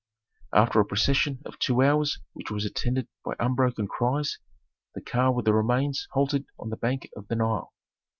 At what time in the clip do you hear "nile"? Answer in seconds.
7.35-7.71